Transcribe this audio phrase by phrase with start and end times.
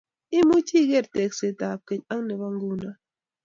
[0.37, 2.89] Imuchi iger teksetap keny ak nebo nguno